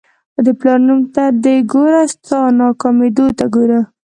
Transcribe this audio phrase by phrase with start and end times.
[0.45, 3.79] د پلار نوم ته دې ګوره ستا ناکامېدو ته ګوره.